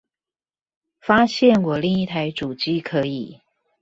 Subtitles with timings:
[1.01, 3.39] 發現我另一台主機可以